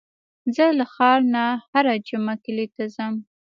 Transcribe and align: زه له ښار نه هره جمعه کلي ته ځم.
زه 0.55 0.65
له 0.77 0.85
ښار 0.93 1.19
نه 1.33 1.43
هره 1.71 1.93
جمعه 2.07 2.35
کلي 2.45 2.65
ته 2.75 2.83
ځم. 2.95 3.13